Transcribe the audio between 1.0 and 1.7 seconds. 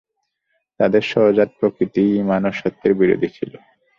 সহজাত